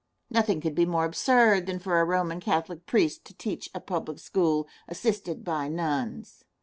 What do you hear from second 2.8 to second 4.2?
priest to teach a public